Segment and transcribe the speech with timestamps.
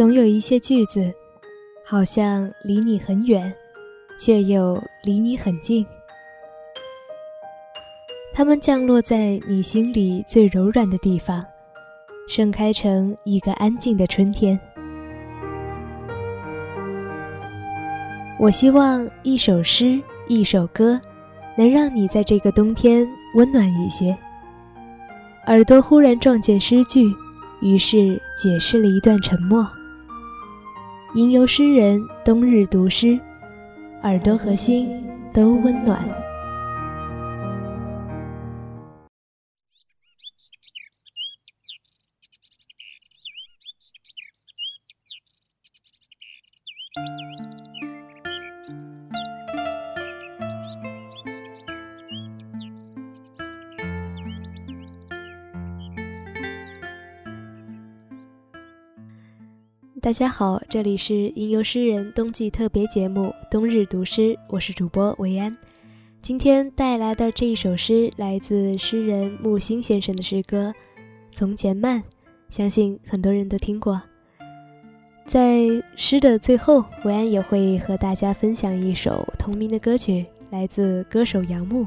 [0.00, 1.12] 总有一些句子，
[1.84, 3.54] 好像离你很远，
[4.18, 5.86] 却又离你很近。
[8.32, 11.44] 它们降落在你心里最柔软的地方，
[12.26, 14.58] 盛开成一个安静的春天。
[18.38, 20.98] 我希望一首诗，一首歌，
[21.58, 24.16] 能让你在这个冬天温暖一些。
[25.48, 27.04] 耳朵忽然撞见诗句，
[27.60, 29.70] 于是解释了一段沉默。
[31.14, 33.18] 吟游诗人冬日读诗，
[34.04, 34.88] 耳朵和心
[35.34, 35.98] 都温暖。
[60.02, 65.54] 大家好，这里是吟游诗人冬季特别节目《冬日读诗》，我是主播维安。
[66.22, 70.72] 今天带来的这一首诗来自诗人木心先生的诗歌
[71.32, 72.00] 《从前慢》，
[72.48, 74.00] 相信很多人都听过。
[75.26, 81.86] 在诗的最后，维安也会和大家分享一首同名的歌曲，来自歌手杨牧。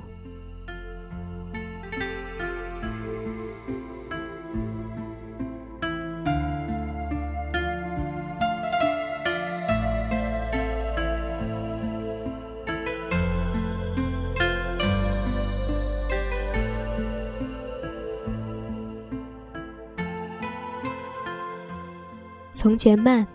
[22.54, 23.26] 从前慢，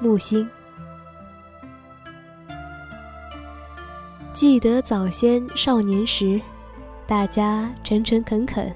[0.00, 0.48] 木心。
[4.32, 6.40] 记得早先少年时，
[7.06, 8.74] 大家诚诚恳恳，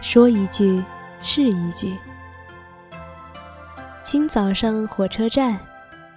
[0.00, 0.82] 说一句
[1.20, 1.96] 是一句。
[4.02, 5.58] 清早上火车站，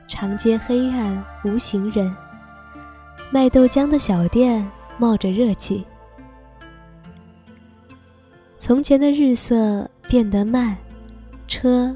[0.07, 2.13] 长街黑暗无行人，
[3.31, 4.65] 卖豆浆的小店
[4.97, 5.85] 冒着热气。
[8.57, 10.75] 从前的日色变得慢，
[11.47, 11.95] 车。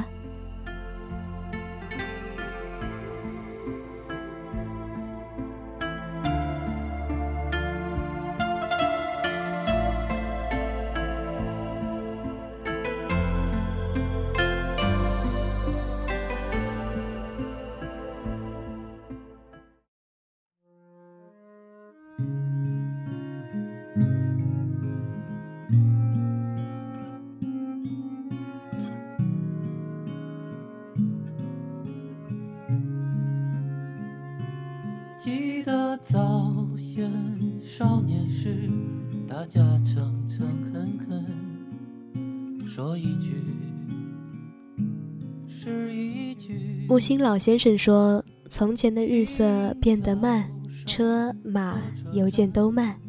[35.23, 37.07] 记得早先
[37.63, 38.67] 少年时，
[39.27, 43.35] 大家诚诚恳恳，说一句
[45.47, 46.87] 是一句。
[46.89, 50.49] 木心老先生说：“从前的日色变得慢，
[50.87, 51.79] 车马
[52.13, 52.99] 邮件都慢，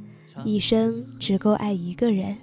[0.45, 2.37] 一生只够爱一个人。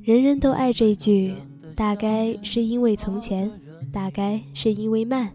[0.00, 1.34] 人人都爱这句，
[1.76, 3.52] 大概是因为从前，
[3.92, 5.30] 大概是因为慢。”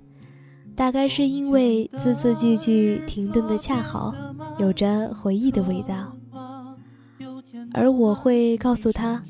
[0.80, 4.16] 大概是因为字字句句停顿的恰好，
[4.58, 6.16] 有着回忆的味道。
[7.74, 9.22] 而我会告诉他，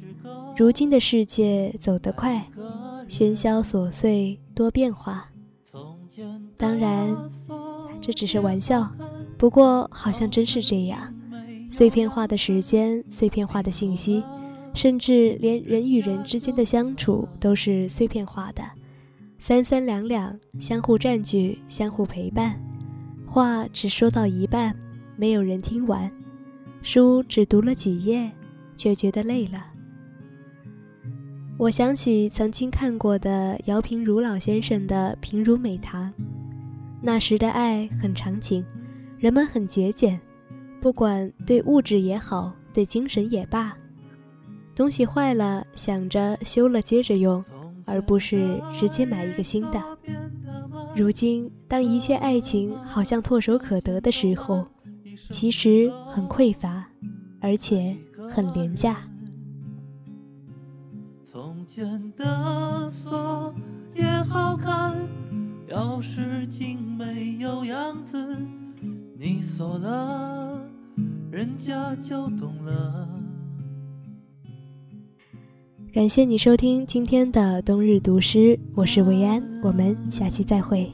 [0.56, 2.48] 如今的世界走得快，
[3.10, 5.28] 喧嚣琐碎多变化。
[6.56, 7.18] 当然，
[8.00, 8.88] 这只是玩笑，
[9.36, 11.12] 不过好像真是这样。
[11.72, 14.24] 碎片化的时间，碎片化的信息，
[14.76, 18.62] 甚至连人与人之间的相处都是碎片化的。
[19.40, 22.60] 三三两两，相互占据，相互陪伴，
[23.26, 24.76] 话只说到一半，
[25.16, 26.12] 没有人听完；
[26.84, 28.30] 书只读了几页，
[28.76, 29.66] 却觉得累了。
[31.58, 36.08] 我想起曾经看过的姚平如老先生的《平如美堂》，
[37.02, 38.64] 那时的爱很长情，
[39.18, 40.20] 人们很节俭，
[40.82, 43.76] 不管对物质也好，对精神也罢，
[44.76, 47.44] 东西坏了想着修了接着用。
[47.90, 49.82] 而不是直接买一个新的。
[50.96, 54.66] 如今，当一切爱情好像唾手可得的时候，
[55.30, 56.88] 其实很匮乏，
[57.42, 57.98] 而且
[58.28, 58.98] 很廉价。
[61.26, 63.54] 从前的锁
[63.94, 64.96] 也好看，
[65.70, 68.18] 钥匙精美有样子，
[69.18, 70.60] 你锁了，
[71.32, 73.08] 人家就懂了。
[75.92, 80.88] 感谢你收听今天的冬日读诗，我是维安，我们下期再会。